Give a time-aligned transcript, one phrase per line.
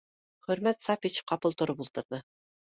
[0.47, 2.25] Хөрмәт Сафич ҡапыл тороп ултырҙы